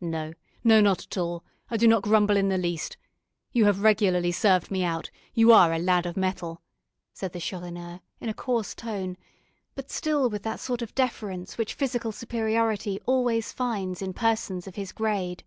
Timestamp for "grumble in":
2.04-2.48